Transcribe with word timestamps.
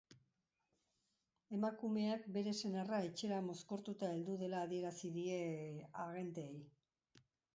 Emakumeak 1.57 2.23
bere 2.37 2.53
senarra 2.61 3.01
etxera 3.09 3.37
mozkortuta 3.49 4.09
heldu 4.15 4.39
dela 4.43 4.61
adierazi 4.69 5.13
die 5.19 5.31
agenteei. 6.07 6.59